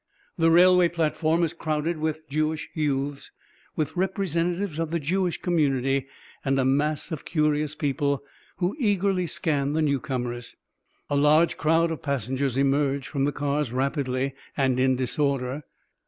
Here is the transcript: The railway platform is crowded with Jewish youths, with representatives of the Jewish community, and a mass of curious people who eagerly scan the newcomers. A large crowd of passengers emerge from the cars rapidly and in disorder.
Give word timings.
The 0.35 0.49
railway 0.49 0.89
platform 0.89 1.43
is 1.43 1.53
crowded 1.53 1.99
with 1.99 2.27
Jewish 2.27 2.69
youths, 2.73 3.29
with 3.75 3.95
representatives 3.95 4.79
of 4.79 4.89
the 4.89 4.99
Jewish 4.99 5.39
community, 5.39 6.07
and 6.43 6.57
a 6.57 6.65
mass 6.65 7.11
of 7.11 7.23
curious 7.23 7.75
people 7.75 8.23
who 8.57 8.75
eagerly 8.79 9.27
scan 9.27 9.73
the 9.73 9.81
newcomers. 9.83 10.55
A 11.11 11.15
large 11.15 11.55
crowd 11.55 11.91
of 11.91 12.01
passengers 12.01 12.57
emerge 12.57 13.07
from 13.07 13.25
the 13.25 13.31
cars 13.31 13.71
rapidly 13.71 14.33
and 14.57 14.79
in 14.79 14.95
disorder. 14.95 15.65